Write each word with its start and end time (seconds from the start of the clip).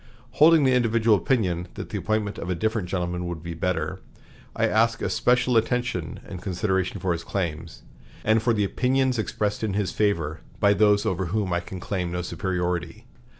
Holding 0.31 0.63
the 0.63 0.73
individual 0.73 1.15
opinion 1.15 1.67
that 1.75 1.89
the 1.89 1.97
appointment 1.99 2.39
of 2.39 2.49
a 2.49 2.55
different 2.55 2.89
gentleman 2.89 3.27
would 3.27 3.43
be 3.43 3.53
better, 3.53 3.99
I 4.55 4.67
ask 4.67 4.99
especial 5.03 5.57
attention 5.57 6.21
and 6.27 6.41
consideration 6.41 6.99
for 6.99 7.11
his 7.13 7.23
claims, 7.23 7.83
and 8.25 8.41
for 8.41 8.51
the 8.51 8.63
opinions 8.63 9.19
expressed 9.19 9.63
in 9.63 9.75
his 9.75 9.91
favor 9.91 10.39
by 10.59 10.73
those 10.73 11.05
over 11.05 11.25
whom 11.27 11.53
I 11.53 11.59
can 11.59 11.79
claim 11.79 12.11
no 12.11 12.23
superiority." 12.23 13.05